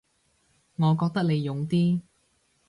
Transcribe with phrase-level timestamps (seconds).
[0.77, 2.01] 我覺得你勇啲